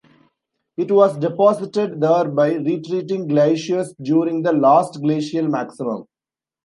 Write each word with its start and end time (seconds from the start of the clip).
It 0.77 0.89
was 0.89 1.15
deposited 1.15 2.01
there 2.01 2.25
by 2.27 2.55
retreating 2.55 3.27
glaciers 3.27 3.93
during 4.01 4.41
the 4.41 4.51
Last 4.51 4.99
Glacial 4.99 5.47
Maximum. 5.47 6.05